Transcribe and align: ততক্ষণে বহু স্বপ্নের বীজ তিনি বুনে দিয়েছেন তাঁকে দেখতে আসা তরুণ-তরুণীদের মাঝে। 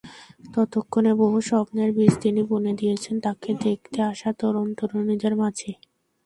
ততক্ষণে 0.53 1.11
বহু 1.13 1.37
স্বপ্নের 1.41 1.89
বীজ 1.91 2.13
তিনি 2.21 2.41
বুনে 2.43 2.73
দিয়েছেন 2.73 3.15
তাঁকে 3.19 3.51
দেখতে 3.65 3.97
আসা 4.11 4.29
তরুণ-তরুণীদের 4.39 5.33
মাঝে। 5.35 5.71